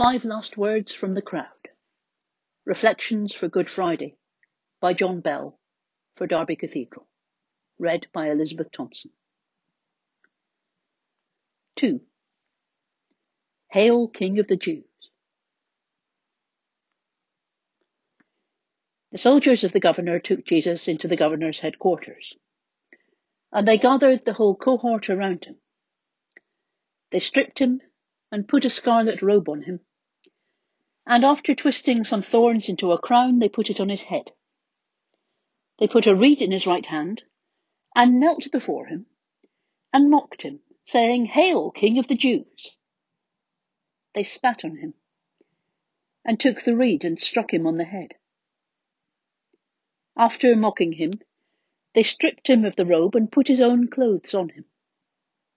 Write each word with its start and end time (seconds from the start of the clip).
Five 0.00 0.24
Last 0.24 0.56
Words 0.56 0.92
from 0.92 1.12
the 1.12 1.20
Crowd 1.20 1.68
Reflections 2.64 3.34
for 3.34 3.48
Good 3.48 3.68
Friday 3.68 4.16
by 4.80 4.94
John 4.94 5.20
Bell 5.20 5.60
for 6.16 6.26
Derby 6.26 6.56
Cathedral. 6.56 7.06
Read 7.78 8.06
by 8.10 8.30
Elizabeth 8.30 8.72
Thompson. 8.72 9.10
2. 11.76 12.00
Hail, 13.72 14.08
King 14.08 14.38
of 14.38 14.46
the 14.46 14.56
Jews. 14.56 14.84
The 19.12 19.18
soldiers 19.18 19.64
of 19.64 19.72
the 19.72 19.80
governor 19.80 20.18
took 20.18 20.46
Jesus 20.46 20.88
into 20.88 21.08
the 21.08 21.16
governor's 21.16 21.60
headquarters, 21.60 22.38
and 23.52 23.68
they 23.68 23.76
gathered 23.76 24.24
the 24.24 24.32
whole 24.32 24.56
cohort 24.56 25.10
around 25.10 25.44
him. 25.44 25.56
They 27.10 27.20
stripped 27.20 27.58
him 27.58 27.82
and 28.32 28.48
put 28.48 28.64
a 28.64 28.70
scarlet 28.70 29.20
robe 29.20 29.50
on 29.50 29.60
him 29.60 29.80
and 31.10 31.24
after 31.24 31.56
twisting 31.56 32.04
some 32.04 32.22
thorns 32.22 32.68
into 32.68 32.92
a 32.92 32.98
crown, 32.98 33.40
they 33.40 33.48
put 33.48 33.68
it 33.68 33.80
on 33.80 33.88
his 33.88 34.02
head. 34.02 34.30
They 35.80 35.88
put 35.88 36.06
a 36.06 36.14
reed 36.14 36.40
in 36.40 36.52
his 36.52 36.68
right 36.68 36.86
hand, 36.86 37.24
and 37.96 38.20
knelt 38.20 38.48
before 38.52 38.86
him, 38.86 39.06
and 39.92 40.08
mocked 40.08 40.42
him, 40.42 40.60
saying, 40.84 41.26
Hail, 41.26 41.72
King 41.72 41.98
of 41.98 42.06
the 42.06 42.14
Jews! 42.14 42.76
They 44.14 44.22
spat 44.22 44.64
on 44.64 44.76
him, 44.76 44.94
and 46.24 46.38
took 46.38 46.62
the 46.62 46.76
reed 46.76 47.04
and 47.04 47.18
struck 47.18 47.52
him 47.52 47.66
on 47.66 47.76
the 47.76 47.84
head. 47.84 48.14
After 50.16 50.54
mocking 50.54 50.92
him, 50.92 51.14
they 51.92 52.04
stripped 52.04 52.46
him 52.46 52.64
of 52.64 52.76
the 52.76 52.86
robe 52.86 53.16
and 53.16 53.32
put 53.32 53.48
his 53.48 53.60
own 53.60 53.88
clothes 53.88 54.32
on 54.32 54.50
him. 54.50 54.64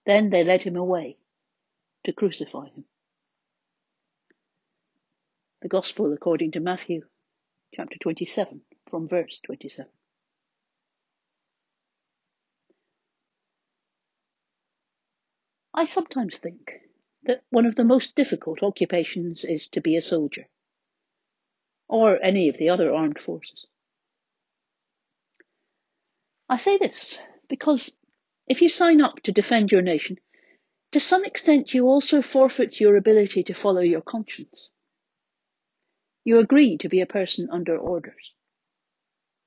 Then 0.04 0.30
they 0.30 0.42
led 0.42 0.62
him 0.62 0.74
away 0.74 1.16
to 2.02 2.12
crucify 2.12 2.70
him. 2.70 2.86
The 5.64 5.68
Gospel 5.70 6.12
according 6.12 6.50
to 6.50 6.60
Matthew, 6.60 7.06
chapter 7.74 7.96
27, 7.96 8.60
from 8.90 9.08
verse 9.08 9.40
27. 9.46 9.90
I 15.72 15.86
sometimes 15.86 16.36
think 16.36 16.82
that 17.22 17.44
one 17.48 17.64
of 17.64 17.76
the 17.76 17.82
most 17.82 18.14
difficult 18.14 18.62
occupations 18.62 19.42
is 19.42 19.66
to 19.68 19.80
be 19.80 19.96
a 19.96 20.02
soldier, 20.02 20.50
or 21.88 22.22
any 22.22 22.50
of 22.50 22.58
the 22.58 22.68
other 22.68 22.92
armed 22.92 23.18
forces. 23.18 23.64
I 26.46 26.58
say 26.58 26.76
this 26.76 27.22
because 27.48 27.96
if 28.46 28.60
you 28.60 28.68
sign 28.68 29.00
up 29.00 29.22
to 29.22 29.32
defend 29.32 29.72
your 29.72 29.80
nation, 29.80 30.18
to 30.92 31.00
some 31.00 31.24
extent 31.24 31.72
you 31.72 31.86
also 31.86 32.20
forfeit 32.20 32.80
your 32.80 32.98
ability 32.98 33.42
to 33.44 33.54
follow 33.54 33.80
your 33.80 34.02
conscience. 34.02 34.70
You 36.24 36.38
agree 36.38 36.78
to 36.78 36.88
be 36.88 37.02
a 37.02 37.06
person 37.06 37.48
under 37.50 37.76
orders. 37.76 38.34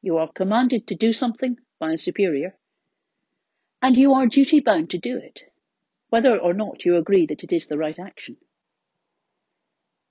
You 0.02 0.18
are 0.18 0.32
commanded 0.32 0.86
to 0.88 0.96
do 0.96 1.12
something 1.12 1.58
by 1.80 1.94
a 1.94 1.98
superior, 1.98 2.56
and 3.82 3.98
you 3.98 4.14
are 4.14 4.28
duty 4.28 4.60
bound 4.60 4.92
to 4.92 5.00
do 5.00 5.18
it, 5.18 5.42
whether 6.10 6.38
or 6.38 6.54
not 6.54 6.86
you 6.86 6.96
agree 6.96 7.26
that 7.26 7.44
it 7.44 7.52
is 7.52 7.66
the 7.66 7.80
right 7.80 7.98
action. 7.98 8.38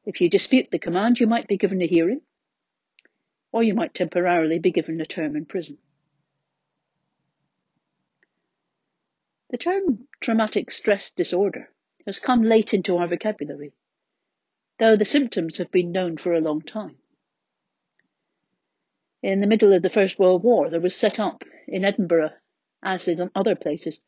If 0.05 0.21
you 0.21 0.29
dispute 0.29 0.71
the 0.73 0.81
command, 0.81 1.21
you 1.21 1.29
might 1.29 1.47
be 1.47 1.57
given 1.57 1.81
a 1.81 1.87
hearing, 1.87 2.23
or 3.53 3.63
you 3.63 3.75
might 3.75 3.95
temporarily 3.95 4.59
be 4.59 4.73
given 4.73 5.01
a 5.01 5.07
term 5.07 5.37
in 5.37 5.47
prison. 5.47 5.79
The 9.51 9.59
term 9.59 10.09
traumatic 10.21 10.73
stress 10.73 11.13
disorder 11.13 11.71
has 12.05 12.19
come 12.19 12.43
late 12.43 12.75
into 12.75 12.97
our 12.97 13.07
vocabulary 13.07 13.73
though 14.79 14.97
the 14.97 15.05
symptoms 15.05 15.57
have 15.59 15.71
been 15.71 15.93
known 15.93 16.17
for 16.17 16.35
a 16.35 16.41
long 16.41 16.61
time. 16.61 16.97
In 19.23 19.41
the 19.41 19.47
middle 19.47 19.73
of 19.73 19.83
the 19.83 19.91
First 19.91 20.19
World 20.19 20.43
War, 20.43 20.71
there 20.71 20.81
was 20.81 20.95
set 20.95 21.19
up 21.19 21.43
in 21.67 21.85
Edinburgh, 21.85 22.33
as 22.83 23.09
in 23.09 23.31
other 23.35 23.57
places, 23.57 24.01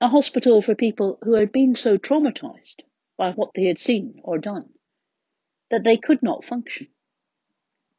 a 0.00 0.08
hospital 0.08 0.60
for 0.60 0.74
people 0.74 1.18
who 1.22 1.34
had 1.34 1.52
been 1.52 1.74
so 1.74 1.96
traumatized 1.96 2.82
by 3.16 3.32
what 3.32 3.52
they 3.54 3.64
had 3.64 3.78
seen 3.78 4.20
or 4.24 4.38
done 4.38 4.70
that 5.70 5.84
they 5.84 5.96
could 5.96 6.22
not 6.22 6.44
function. 6.44 6.88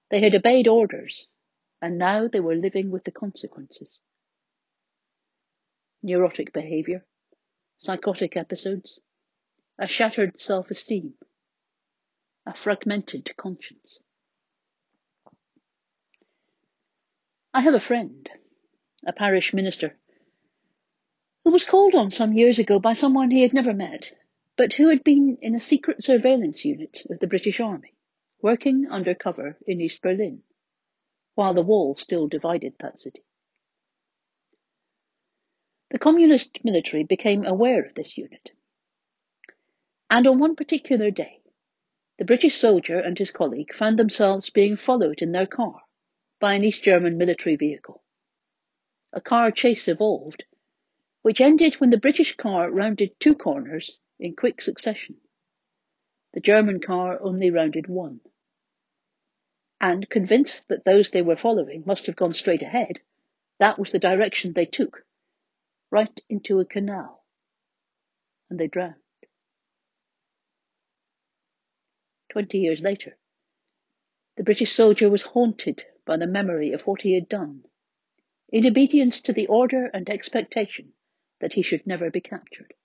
They 0.10 0.22
had 0.22 0.36
obeyed 0.36 0.68
orders, 0.68 1.28
and 1.82 1.98
now 1.98 2.28
they 2.28 2.40
were 2.40 2.56
living 2.56 2.92
with 2.92 3.04
the 3.04 3.12
consequences. 3.12 4.00
Neurotic 6.04 6.54
behavior, 6.54 7.06
psychotic 7.78 8.38
episodes, 8.38 9.00
a 9.80 9.88
shattered 9.88 10.40
self 10.40 10.72
esteem, 10.72 11.16
a 12.48 12.54
fragmented 12.54 13.30
conscience. 13.36 14.00
I 17.54 17.60
have 17.62 17.74
a 17.74 17.80
friend, 17.80 18.30
a 19.06 19.12
parish 19.12 19.54
minister, 19.54 19.98
who 21.44 21.52
was 21.52 21.66
called 21.66 21.94
on 21.94 22.10
some 22.10 22.34
years 22.34 22.58
ago 22.58 22.80
by 22.80 22.94
someone 22.94 23.32
he 23.32 23.42
had 23.42 23.54
never 23.54 23.74
met, 23.74 24.14
but 24.56 24.74
who 24.74 24.88
had 24.88 25.04
been 25.04 25.38
in 25.42 25.56
a 25.56 25.60
secret 25.60 26.02
surveillance 26.02 26.64
unit 26.64 27.02
of 27.10 27.20
the 27.20 27.28
British 27.28 27.60
Army, 27.60 27.94
working 28.42 28.88
under 28.90 29.14
cover 29.14 29.58
in 29.68 29.82
East 29.82 30.02
Berlin, 30.02 30.42
while 31.36 31.54
the 31.54 31.62
wall 31.62 31.96
still 31.96 32.30
divided 32.30 32.74
that 32.80 32.98
city. 32.98 33.24
The 35.90 36.00
communist 36.00 36.64
military 36.64 37.04
became 37.04 37.46
aware 37.46 37.84
of 37.84 37.94
this 37.94 38.18
unit, 38.18 38.52
and 40.10 40.26
on 40.26 40.40
one 40.40 40.56
particular 40.56 41.12
day, 41.12 41.37
the 42.18 42.26
British 42.26 42.58
soldier 42.58 43.00
and 43.00 43.18
his 43.18 43.32
colleague 43.32 43.74
found 43.74 44.00
themselves 44.00 44.50
being 44.50 44.76
followed 44.76 45.22
in 45.22 45.32
their 45.32 45.46
car 45.46 45.82
by 46.40 46.54
an 46.54 46.64
East 46.64 46.84
German 46.84 47.18
military 47.18 47.56
vehicle. 47.56 48.04
A 49.14 49.22
car 49.22 49.52
chase 49.52 49.88
evolved, 49.88 50.44
which 51.22 51.42
ended 51.42 51.76
when 51.76 51.90
the 51.90 52.00
British 52.00 52.36
car 52.36 52.70
rounded 52.72 53.20
two 53.20 53.36
corners 53.36 54.00
in 54.20 54.36
quick 54.36 54.62
succession. 54.62 55.18
The 56.34 56.42
German 56.42 56.80
car 56.82 57.20
only 57.22 57.52
rounded 57.52 57.88
one. 57.88 58.22
And 59.80 60.10
convinced 60.10 60.68
that 60.70 60.86
those 60.86 61.12
they 61.12 61.22
were 61.22 61.36
following 61.36 61.84
must 61.86 62.08
have 62.08 62.16
gone 62.16 62.34
straight 62.34 62.64
ahead, 62.64 63.00
that 63.60 63.78
was 63.78 63.92
the 63.92 64.00
direction 64.00 64.54
they 64.54 64.66
took, 64.66 65.06
right 65.92 66.20
into 66.30 66.60
a 66.60 66.66
canal. 66.66 67.24
And 68.50 68.60
they 68.60 68.68
drowned. 68.68 68.96
Twenty 72.38 72.60
years 72.60 72.82
later. 72.82 73.18
The 74.36 74.44
British 74.44 74.72
soldier 74.72 75.10
was 75.10 75.24
haunted 75.24 75.84
by 76.06 76.18
the 76.18 76.28
memory 76.28 76.72
of 76.72 76.84
what 76.84 77.02
he 77.02 77.16
had 77.16 77.28
done, 77.28 77.64
in 78.50 78.64
obedience 78.64 79.22
to 79.22 79.34
the 79.34 79.48
order 79.48 79.90
and 79.92 80.08
expectation 80.08 80.94
that 81.42 81.54
he 81.54 81.64
should 81.64 81.88
never 81.88 82.12
be 82.12 82.22
captured. 82.22 82.76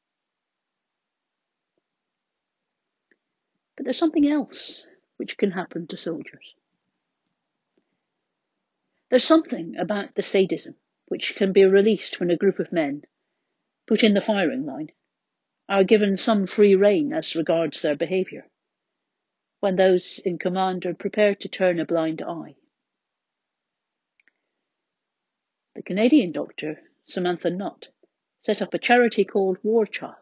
But 3.76 3.84
there's 3.84 3.98
something 3.98 4.26
else 4.26 4.86
which 5.18 5.36
can 5.36 5.50
happen 5.50 5.86
to 5.88 5.98
soldiers. 5.98 6.54
There's 9.10 9.22
something 9.22 9.76
about 9.76 10.14
the 10.14 10.22
sadism 10.22 10.76
which 11.08 11.36
can 11.36 11.52
be 11.52 11.66
released 11.66 12.20
when 12.20 12.30
a 12.30 12.38
group 12.38 12.58
of 12.58 12.72
men, 12.72 13.02
put 13.86 14.02
in 14.02 14.14
the 14.14 14.22
firing 14.22 14.64
line, 14.64 14.92
are 15.68 15.84
given 15.84 16.16
some 16.16 16.46
free 16.46 16.74
rein 16.74 17.12
as 17.12 17.36
regards 17.36 17.82
their 17.82 17.96
behaviour 17.96 18.46
when 19.62 19.76
those 19.76 20.20
in 20.24 20.36
command 20.36 20.84
are 20.84 20.92
prepared 20.92 21.38
to 21.38 21.48
turn 21.48 21.78
a 21.78 21.86
blind 21.86 22.20
eye. 22.20 22.56
The 25.76 25.82
Canadian 25.82 26.32
doctor, 26.32 26.80
Samantha 27.04 27.48
Nutt, 27.48 27.86
set 28.40 28.60
up 28.60 28.74
a 28.74 28.78
charity 28.80 29.24
called 29.24 29.58
War 29.62 29.86
Child, 29.86 30.16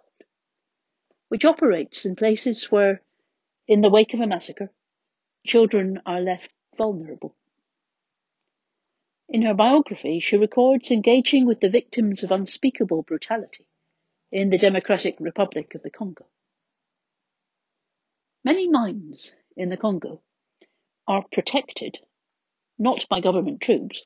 which 1.29 1.47
operates 1.47 2.05
in 2.05 2.17
places 2.17 2.71
where, 2.71 3.01
in 3.67 3.81
the 3.81 3.89
wake 3.89 4.13
of 4.13 4.21
a 4.21 4.27
massacre, 4.27 4.71
children 5.47 6.03
are 6.05 6.21
left 6.21 6.51
vulnerable. 6.77 7.35
In 9.27 9.41
her 9.41 9.55
biography, 9.55 10.21
she 10.21 10.37
records 10.37 10.91
engaging 10.91 11.47
with 11.47 11.61
the 11.61 11.71
victims 11.71 12.23
of 12.23 12.31
unspeakable 12.31 13.05
brutality 13.05 13.65
in 14.31 14.51
the 14.51 14.59
Democratic 14.59 15.17
Republic 15.19 15.75
of 15.75 15.83
the 15.83 15.91
Congo. 15.91 16.27
Many 18.43 18.71
mines 18.71 19.35
in 19.57 19.69
the 19.69 19.77
Congo 19.77 20.23
are 21.07 21.25
protected 21.33 21.99
not 22.79 23.07
by 23.09 23.21
government 23.21 23.61
troops, 23.61 24.05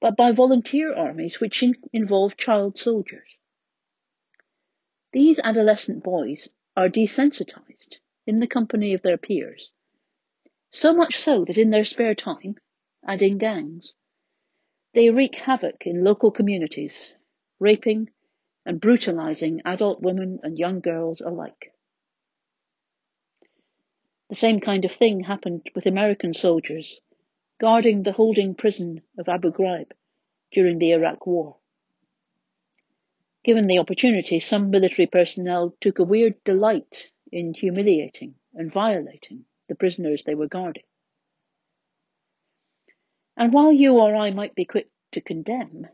but 0.00 0.16
by 0.16 0.32
volunteer 0.32 0.94
armies 0.94 1.40
which 1.40 1.62
in- 1.62 1.76
involve 1.92 2.36
child 2.36 2.78
soldiers. 2.78 3.36
These 5.12 5.38
adolescent 5.40 6.02
boys 6.02 6.48
are 6.76 6.88
desensitized 6.88 7.96
in 8.26 8.40
the 8.40 8.46
company 8.46 8.94
of 8.94 9.02
their 9.02 9.18
peers, 9.18 9.72
so 10.70 10.94
much 10.94 11.16
so 11.16 11.44
that 11.44 11.58
in 11.58 11.70
their 11.70 11.84
spare 11.84 12.14
time 12.14 12.56
and 13.02 13.20
in 13.20 13.38
gangs, 13.38 13.94
they 14.94 15.10
wreak 15.10 15.34
havoc 15.34 15.86
in 15.86 16.04
local 16.04 16.30
communities, 16.30 17.14
raping 17.58 18.10
and 18.64 18.80
brutalizing 18.80 19.60
adult 19.64 20.00
women 20.00 20.40
and 20.42 20.58
young 20.58 20.80
girls 20.80 21.20
alike. 21.20 21.72
The 24.30 24.36
same 24.36 24.60
kind 24.60 24.84
of 24.84 24.92
thing 24.92 25.24
happened 25.24 25.68
with 25.74 25.86
American 25.86 26.34
soldiers 26.34 27.00
guarding 27.58 28.04
the 28.04 28.12
holding 28.12 28.54
prison 28.54 29.02
of 29.18 29.28
Abu 29.28 29.50
Ghraib 29.50 29.90
during 30.52 30.78
the 30.78 30.92
Iraq 30.92 31.26
War. 31.26 31.56
Given 33.42 33.66
the 33.66 33.80
opportunity, 33.80 34.38
some 34.38 34.70
military 34.70 35.08
personnel 35.08 35.74
took 35.80 35.98
a 35.98 36.04
weird 36.04 36.44
delight 36.44 37.10
in 37.32 37.54
humiliating 37.54 38.36
and 38.54 38.72
violating 38.72 39.46
the 39.68 39.74
prisoners 39.74 40.22
they 40.22 40.36
were 40.36 40.46
guarding. 40.46 40.84
And 43.36 43.52
while 43.52 43.72
you 43.72 43.98
or 43.98 44.14
I 44.14 44.30
might 44.30 44.54
be 44.54 44.64
quick 44.64 44.90
to 45.10 45.20
condemn, 45.20 45.88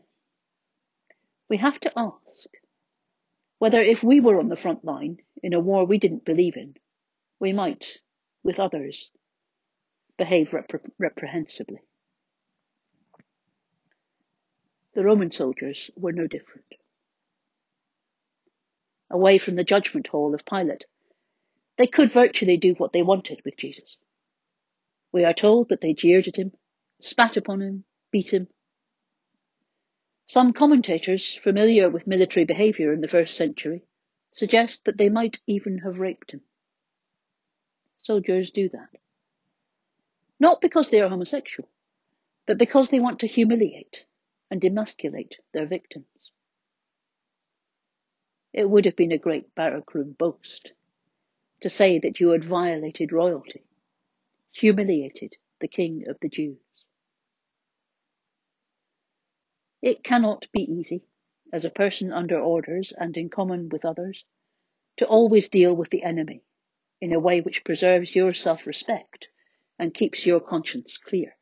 we 1.49 1.57
have 1.57 1.79
to 1.79 1.91
ask 1.97 2.49
whether 3.57 3.81
if 3.81 4.03
we 4.03 4.19
were 4.19 4.37
on 4.39 4.49
the 4.49 4.55
front 4.55 4.85
line 4.85 5.23
in 5.41 5.55
a 5.55 5.59
war 5.59 5.85
we 5.85 5.97
didn't 5.97 6.23
believe 6.23 6.55
in, 6.55 6.75
we 7.39 7.51
might, 7.51 7.97
with 8.47 8.59
others, 8.61 9.11
behave 10.17 10.51
repre- 10.51 10.89
reprehensibly. 10.97 11.81
The 14.95 15.03
Roman 15.03 15.31
soldiers 15.31 15.91
were 15.97 16.13
no 16.13 16.27
different. 16.27 16.65
Away 19.11 19.37
from 19.37 19.55
the 19.55 19.65
judgment 19.65 20.07
hall 20.07 20.33
of 20.33 20.45
Pilate, 20.45 20.85
they 21.77 21.87
could 21.87 22.09
virtually 22.09 22.55
do 22.55 22.73
what 22.77 22.93
they 22.93 23.01
wanted 23.01 23.41
with 23.43 23.57
Jesus. 23.57 23.97
We 25.11 25.25
are 25.25 25.33
told 25.33 25.67
that 25.69 25.81
they 25.81 25.93
jeered 25.93 26.27
at 26.29 26.37
him, 26.37 26.53
spat 27.01 27.35
upon 27.35 27.61
him, 27.61 27.83
beat 28.11 28.33
him. 28.33 28.47
Some 30.25 30.53
commentators 30.53 31.35
familiar 31.35 31.89
with 31.89 32.07
military 32.07 32.45
behaviour 32.45 32.93
in 32.93 33.01
the 33.01 33.07
first 33.09 33.35
century 33.35 33.83
suggest 34.31 34.85
that 34.85 34.97
they 34.97 35.09
might 35.09 35.41
even 35.47 35.79
have 35.79 35.99
raped 35.99 36.31
him. 36.31 36.41
Soldiers 38.07 38.51
do 38.51 38.69
that. 38.69 38.87
Not 40.39 40.61
because 40.61 40.89
they 40.89 41.01
are 41.01 41.09
homosexual, 41.09 41.67
but 42.45 42.57
because 42.57 42.87
they 42.87 43.01
want 43.01 43.19
to 43.19 43.27
humiliate 43.27 44.05
and 44.49 44.63
emasculate 44.63 45.35
their 45.53 45.65
victims. 45.65 46.31
It 48.53 48.69
would 48.69 48.85
have 48.85 48.95
been 48.95 49.11
a 49.11 49.17
great 49.17 49.53
barrack 49.55 49.93
room 49.93 50.15
boast 50.17 50.71
to 51.59 51.69
say 51.69 51.99
that 51.99 52.21
you 52.21 52.29
had 52.29 52.45
violated 52.45 53.11
royalty, 53.11 53.65
humiliated 54.53 55.35
the 55.59 55.67
King 55.67 56.05
of 56.07 56.17
the 56.21 56.29
Jews. 56.29 56.85
It 59.81 60.01
cannot 60.01 60.45
be 60.53 60.61
easy, 60.61 61.03
as 61.51 61.65
a 61.65 61.69
person 61.69 62.13
under 62.13 62.39
orders 62.39 62.93
and 62.97 63.17
in 63.17 63.27
common 63.27 63.67
with 63.67 63.83
others, 63.83 64.23
to 64.95 65.05
always 65.05 65.49
deal 65.49 65.75
with 65.75 65.89
the 65.89 66.03
enemy 66.03 66.46
in 67.01 67.13
a 67.13 67.19
way 67.19 67.41
which 67.41 67.63
preserves 67.63 68.15
your 68.15 68.33
self-respect 68.33 69.27
and 69.79 69.93
keeps 69.93 70.25
your 70.25 70.39
conscience 70.39 70.97
clear. 70.97 71.35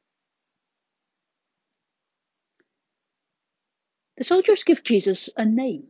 The 4.18 4.24
soldiers 4.24 4.64
give 4.64 4.84
Jesus 4.84 5.30
a 5.36 5.46
name, 5.46 5.88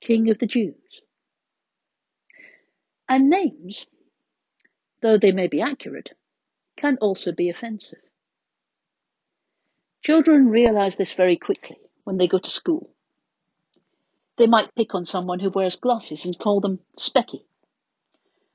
King 0.00 0.30
of 0.30 0.38
the 0.38 0.46
Jews. 0.46 0.74
And 3.08 3.30
names, 3.30 3.86
though 5.02 5.18
they 5.18 5.32
may 5.32 5.46
be 5.46 5.60
accurate, 5.60 6.10
can 6.76 6.96
also 7.00 7.32
be 7.32 7.50
offensive. 7.50 7.98
Children 10.02 10.48
realize 10.48 10.96
this 10.96 11.12
very 11.12 11.36
quickly 11.36 11.76
when 12.04 12.16
they 12.16 12.26
go 12.26 12.38
to 12.38 12.50
school. 12.50 12.90
They 14.38 14.46
might 14.46 14.74
pick 14.74 14.94
on 14.94 15.04
someone 15.04 15.40
who 15.40 15.50
wears 15.50 15.76
glasses 15.76 16.24
and 16.24 16.38
call 16.38 16.60
them 16.60 16.80
Specky. 16.98 17.44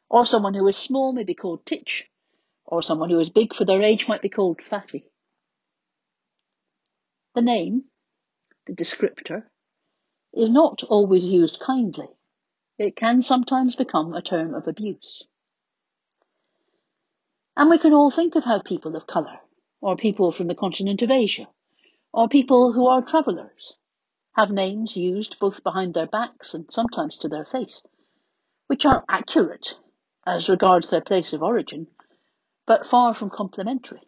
Or 0.10 0.26
someone 0.26 0.54
who 0.54 0.68
is 0.68 0.78
small 0.78 1.14
may 1.14 1.24
be 1.24 1.34
called 1.34 1.66
Titch. 1.66 2.10
Or 2.66 2.82
someone 2.82 3.10
who 3.10 3.20
is 3.20 3.30
big 3.30 3.54
for 3.54 3.66
their 3.66 3.82
age 3.82 4.08
might 4.08 4.22
be 4.22 4.30
called 4.30 4.62
Fatty. 4.62 5.10
The 7.34 7.42
name, 7.42 7.86
the 8.66 8.74
descriptor, 8.74 9.44
is 10.34 10.50
not 10.50 10.84
always 10.84 11.26
used 11.26 11.60
kindly. 11.60 12.08
It 12.78 12.96
can 12.96 13.22
sometimes 13.22 13.76
become 13.76 14.14
a 14.14 14.22
term 14.22 14.54
of 14.54 14.68
abuse. 14.68 15.28
And 17.58 17.70
we 17.70 17.78
can 17.78 17.94
all 17.94 18.12
think 18.12 18.36
of 18.36 18.44
how 18.44 18.62
people 18.62 18.96
of 18.96 19.08
colour, 19.08 19.40
or 19.82 19.96
people 19.96 20.32
from 20.32 20.48
the 20.48 20.56
continent 20.56 21.02
of 21.02 21.12
Asia, 21.12 21.48
or 22.14 22.28
people 22.28 22.74
who 22.74 22.88
are 22.88 23.02
travellers, 23.02 23.78
have 24.34 24.52
names 24.52 24.98
used 24.98 25.40
both 25.40 25.64
behind 25.64 25.94
their 25.94 26.08
backs 26.08 26.54
and 26.54 26.72
sometimes 26.72 27.18
to 27.18 27.30
their 27.30 27.46
face, 27.46 27.82
which 28.68 28.86
are 28.86 29.06
accurate 29.10 29.78
as 30.26 30.50
regards 30.50 30.90
their 30.90 31.02
place 31.02 31.34
of 31.34 31.44
origin, 31.44 31.88
but 32.66 32.88
far 32.88 33.14
from 33.14 33.30
complimentary. 33.30 34.02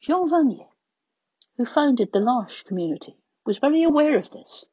Jean 0.00 0.28
Vanier, 0.28 0.68
who 1.56 1.64
founded 1.64 2.12
the 2.12 2.20
L'Arche 2.20 2.64
community, 2.64 3.16
was 3.44 3.58
very 3.58 3.82
aware 3.82 4.16
of 4.18 4.30
this 4.30 4.64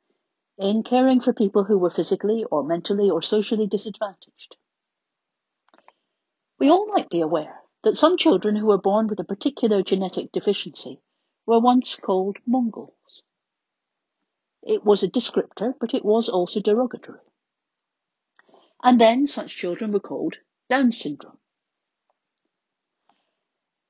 in 0.58 0.84
caring 0.84 1.20
for 1.20 1.34
people 1.34 1.66
who 1.66 1.78
were 1.78 1.90
physically 1.90 2.46
or 2.46 2.64
mentally 2.64 3.10
or 3.10 3.22
socially 3.22 3.68
disadvantaged. 3.68 4.58
We 6.58 6.70
all 6.70 6.88
might 6.88 7.10
be 7.10 7.22
aware 7.22 7.62
that 7.84 7.98
some 7.98 8.18
children 8.18 8.56
who 8.56 8.68
were 8.68 8.78
born 8.78 9.08
with 9.08 9.20
a 9.20 9.26
particular 9.26 9.84
genetic 9.84 10.32
deficiency 10.32 11.02
were 11.46 11.60
once 11.60 11.98
called 11.98 12.38
Mongols. 12.48 13.22
It 14.64 14.84
was 14.84 15.04
a 15.04 15.10
descriptor, 15.10 15.74
but 15.80 15.94
it 15.94 16.04
was 16.04 16.30
also 16.30 16.62
derogatory. 16.62 17.20
And 18.84 19.02
then 19.02 19.28
such 19.28 19.56
children 19.56 19.92
were 19.92 20.00
called 20.00 20.36
Down 20.70 20.92
syndrome. 20.92 21.40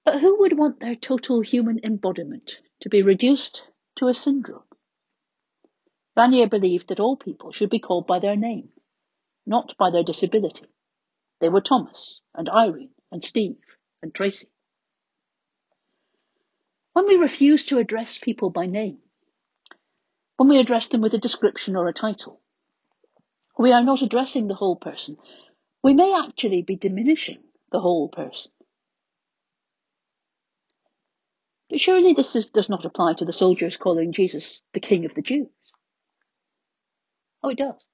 But 0.05 0.21
who 0.21 0.39
would 0.39 0.57
want 0.57 0.79
their 0.79 0.95
total 0.95 1.41
human 1.41 1.79
embodiment 1.83 2.61
to 2.81 2.89
be 2.89 3.01
reduced 3.01 3.69
to 3.95 4.07
a 4.07 4.13
syndrome? 4.13 4.63
Vanier 6.15 6.49
believed 6.49 6.87
that 6.87 6.99
all 6.99 7.17
people 7.17 7.51
should 7.51 7.69
be 7.69 7.79
called 7.79 8.07
by 8.07 8.19
their 8.19 8.35
name, 8.35 8.69
not 9.45 9.75
by 9.77 9.89
their 9.89 10.03
disability. 10.03 10.67
They 11.39 11.49
were 11.49 11.61
Thomas 11.61 12.21
and 12.33 12.47
Irene 12.47 12.93
and 13.11 13.23
Steve 13.23 13.57
and 14.01 14.13
Tracy. 14.13 14.47
When 16.93 17.07
we 17.07 17.15
refuse 17.15 17.65
to 17.65 17.79
address 17.79 18.17
people 18.17 18.49
by 18.49 18.67
name, 18.67 18.99
when 20.37 20.47
we 20.47 20.59
address 20.59 20.87
them 20.87 21.01
with 21.01 21.13
a 21.13 21.19
description 21.19 21.75
or 21.75 21.87
a 21.87 21.93
title, 21.93 22.41
we 23.57 23.71
are 23.71 23.83
not 23.83 24.01
addressing 24.01 24.47
the 24.47 24.55
whole 24.55 24.75
person. 24.75 25.17
We 25.83 25.93
may 25.93 26.13
actually 26.13 26.61
be 26.61 26.75
diminishing 26.75 27.43
the 27.71 27.79
whole 27.79 28.09
person. 28.09 28.51
But 31.69 31.79
surely 31.79 32.13
this 32.13 32.35
is, 32.35 32.47
does 32.47 32.69
not 32.69 32.85
apply 32.85 33.13
to 33.13 33.25
the 33.25 33.33
soldiers 33.33 33.77
calling 33.77 34.13
Jesus 34.13 34.61
the 34.73 34.79
King 34.79 35.05
of 35.05 35.13
the 35.13 35.21
Jews. 35.21 35.47
Oh, 37.41 37.49
it 37.49 37.57
does. 37.57 37.85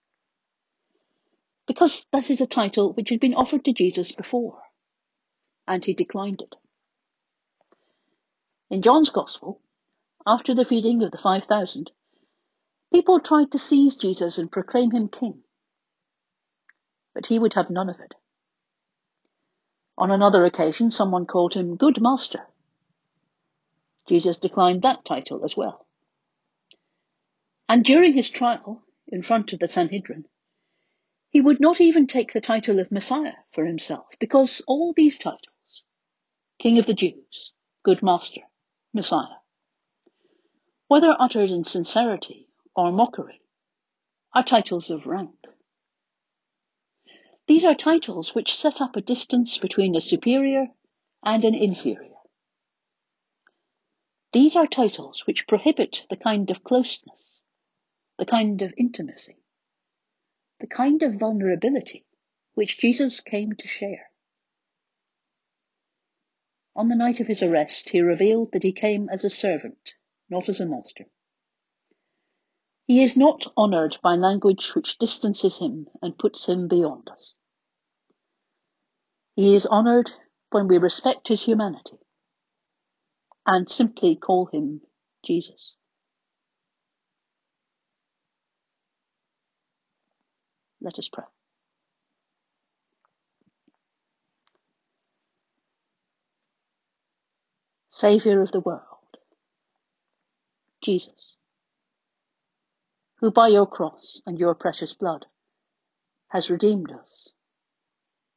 Because 1.67 2.05
that 2.11 2.29
is 2.29 2.41
a 2.41 2.47
title 2.47 2.93
which 2.93 3.09
had 3.09 3.19
been 3.19 3.33
offered 3.33 3.65
to 3.65 3.73
Jesus 3.73 4.11
before, 4.11 4.61
and 5.67 5.85
he 5.85 5.93
declined 5.93 6.41
it. 6.41 6.55
In 8.69 8.81
John's 8.81 9.09
Gospel, 9.09 9.61
after 10.25 10.53
the 10.53 10.65
feeding 10.65 11.01
of 11.03 11.11
the 11.11 11.17
5,000, 11.17 11.91
people 12.93 13.19
tried 13.19 13.51
to 13.51 13.59
seize 13.59 13.95
Jesus 13.95 14.37
and 14.37 14.51
proclaim 14.51 14.91
him 14.91 15.07
king. 15.07 15.43
But 17.13 17.27
he 17.27 17.39
would 17.39 17.53
have 17.55 17.69
none 17.69 17.89
of 17.89 17.99
it. 17.99 18.13
On 19.97 20.09
another 20.11 20.45
occasion, 20.45 20.91
someone 20.91 21.25
called 21.25 21.53
him 21.53 21.75
Good 21.75 22.01
Master. 22.01 22.47
Jesus 24.07 24.37
declined 24.37 24.81
that 24.81 25.05
title 25.05 25.43
as 25.43 25.55
well. 25.55 25.85
And 27.69 27.85
during 27.85 28.13
his 28.13 28.29
trial 28.29 28.83
in 29.07 29.21
front 29.21 29.53
of 29.53 29.59
the 29.59 29.67
Sanhedrin, 29.67 30.25
he 31.29 31.39
would 31.39 31.61
not 31.61 31.79
even 31.79 32.07
take 32.07 32.33
the 32.33 32.41
title 32.41 32.79
of 32.79 32.91
Messiah 32.91 33.35
for 33.53 33.65
himself, 33.65 34.07
because 34.19 34.61
all 34.67 34.93
these 34.95 35.17
titles, 35.17 35.83
King 36.59 36.77
of 36.79 36.85
the 36.85 36.93
Jews, 36.93 37.53
Good 37.83 38.03
Master, 38.03 38.41
Messiah, 38.93 39.39
whether 40.87 41.15
uttered 41.17 41.49
in 41.49 41.63
sincerity 41.63 42.49
or 42.75 42.91
mockery, 42.91 43.41
are 44.33 44.43
titles 44.43 44.89
of 44.89 45.05
rank. 45.05 45.35
These 47.47 47.65
are 47.65 47.75
titles 47.75 48.33
which 48.33 48.55
set 48.55 48.81
up 48.81 48.95
a 48.95 49.01
distance 49.01 49.57
between 49.57 49.95
a 49.95 50.01
superior 50.01 50.67
and 51.23 51.43
an 51.43 51.55
inferior. 51.55 52.15
These 54.33 54.55
are 54.55 54.67
titles 54.67 55.27
which 55.27 55.47
prohibit 55.47 56.05
the 56.09 56.15
kind 56.15 56.49
of 56.49 56.63
closeness, 56.63 57.41
the 58.17 58.25
kind 58.25 58.61
of 58.61 58.73
intimacy, 58.77 59.37
the 60.59 60.67
kind 60.67 61.01
of 61.03 61.15
vulnerability 61.15 62.05
which 62.53 62.79
Jesus 62.79 63.19
came 63.19 63.53
to 63.53 63.67
share. 63.67 64.11
On 66.75 66.87
the 66.87 66.95
night 66.95 67.19
of 67.19 67.27
his 67.27 67.43
arrest, 67.43 67.89
he 67.89 68.01
revealed 68.01 68.53
that 68.53 68.63
he 68.63 68.71
came 68.71 69.09
as 69.09 69.25
a 69.25 69.29
servant, 69.29 69.95
not 70.29 70.47
as 70.47 70.61
a 70.61 70.65
master. 70.65 71.05
He 72.91 73.03
is 73.03 73.15
not 73.15 73.47
honoured 73.57 73.97
by 74.03 74.15
language 74.15 74.75
which 74.75 74.97
distances 74.97 75.59
him 75.59 75.87
and 76.01 76.19
puts 76.19 76.45
him 76.45 76.67
beyond 76.67 77.07
us. 77.09 77.35
He 79.33 79.55
is 79.55 79.65
honoured 79.65 80.11
when 80.49 80.67
we 80.67 80.77
respect 80.77 81.29
his 81.29 81.41
humanity 81.41 81.99
and 83.45 83.69
simply 83.69 84.17
call 84.17 84.47
him 84.47 84.81
Jesus. 85.25 85.77
Let 90.81 90.99
us 90.99 91.07
pray. 91.07 91.23
Saviour 97.87 98.41
of 98.41 98.51
the 98.51 98.59
world, 98.59 99.15
Jesus, 100.83 101.37
who 103.21 103.31
by 103.31 103.47
your 103.47 103.67
cross 103.67 104.21
and 104.25 104.39
your 104.39 104.55
precious 104.55 104.93
blood 104.93 105.25
has 106.29 106.49
redeemed 106.49 106.91
us, 106.91 107.29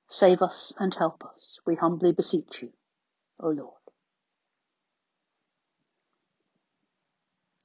save 0.08 0.42
us 0.42 0.74
and 0.78 0.94
help 0.94 1.24
us, 1.24 1.58
we 1.66 1.74
humbly 1.74 2.12
beseech 2.12 2.62
you, 2.62 2.70
O 3.40 3.48
Lord. 3.48 3.72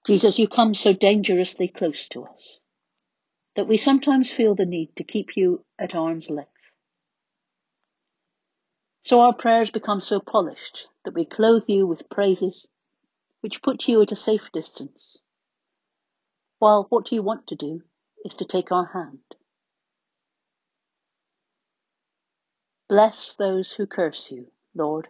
Jesus, 0.08 0.40
you 0.40 0.48
come 0.48 0.74
so 0.74 0.94
dangerously 0.94 1.68
close 1.68 2.08
to 2.10 2.24
us 2.24 2.60
that 3.56 3.68
we 3.68 3.78
sometimes 3.78 4.32
feel 4.32 4.56
the 4.56 4.66
need 4.66 4.96
to 4.96 5.04
keep 5.04 5.36
you 5.36 5.66
at 5.78 5.94
arm's 5.94 6.30
length. 6.30 6.50
So 9.04 9.22
our 9.22 9.34
prayers 9.34 9.70
become 9.70 10.00
so 10.00 10.20
polished 10.20 10.88
that 11.04 11.14
we 11.14 11.26
clothe 11.26 11.66
you 11.68 11.86
with 11.86 12.10
praises 12.10 12.66
which 13.42 13.62
put 13.62 13.88
you 13.88 14.02
at 14.02 14.12
a 14.12 14.16
safe 14.16 14.52
distance, 14.54 15.18
while 16.60 16.86
what 16.90 17.12
you 17.12 17.24
want 17.24 17.48
to 17.48 17.56
do 17.56 17.82
is 18.24 18.36
to 18.36 18.46
take 18.46 18.72
our 18.72 18.86
hand. 18.86 19.20
Bless 22.88 23.36
those 23.36 23.72
who 23.72 23.86
curse 23.88 24.32
you, 24.32 24.48
Lord, 24.76 25.08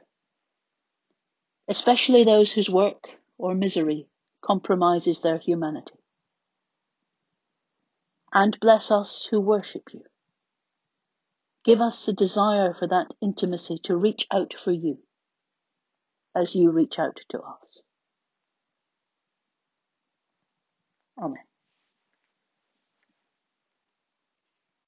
especially 1.67 2.23
those 2.23 2.51
whose 2.51 2.69
work 2.69 3.09
or 3.37 3.55
misery 3.55 4.07
compromises 4.41 5.21
their 5.21 5.37
humanity. 5.37 5.95
And 8.31 8.59
bless 8.59 8.91
us 8.91 9.27
who 9.31 9.41
worship 9.41 9.93
you. 9.93 10.03
Give 11.63 11.81
us 11.81 12.07
a 12.07 12.13
desire 12.13 12.73
for 12.73 12.87
that 12.87 13.13
intimacy 13.21 13.77
to 13.85 13.95
reach 13.95 14.27
out 14.31 14.53
for 14.63 14.71
you 14.71 14.99
as 16.35 16.53
you 16.53 16.71
reach 16.71 16.99
out 16.99 17.19
to 17.29 17.39
us. 17.39 17.81
Amen. 21.21 21.48